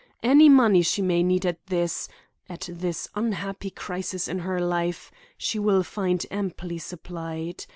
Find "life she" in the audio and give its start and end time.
4.59-5.59